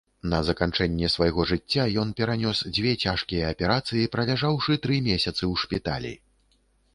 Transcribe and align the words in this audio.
На 0.31 0.37
заканчэнне 0.45 1.09
свайго 1.15 1.43
жыцця 1.51 1.83
ён 2.03 2.13
перанёс 2.19 2.61
дзве 2.77 2.95
цяжкія 3.09 3.51
аперацыі, 3.57 4.07
праляжаўшы 4.17 4.79
тры 4.87 4.95
месяцы 5.11 5.37
ў 5.37 5.53
шпіталі. 5.67 6.13